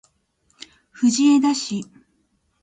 [0.89, 1.85] 藤枝市